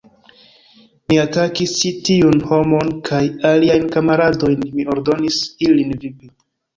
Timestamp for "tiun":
2.07-2.39